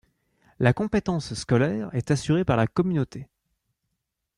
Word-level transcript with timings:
La 0.57 0.73
compétence 0.73 1.35
scolaire 1.35 1.89
est 1.93 2.09
assurée 2.09 2.43
par 2.43 2.57
la 2.57 2.65
communauté. 2.65 3.27